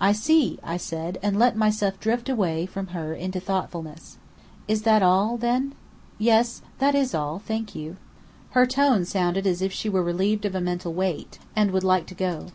[0.00, 4.16] "I see," I said; and let myself drift away from her into thoughtfulness.
[4.66, 5.74] "Is that all, then?"
[6.18, 7.98] "Yes, that is all, thank you."
[8.52, 12.06] Her tone sounded as if she were relieved of a mental weight, and would like
[12.06, 12.46] to go.